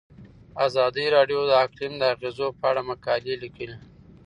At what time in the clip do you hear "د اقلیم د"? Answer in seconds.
1.47-2.03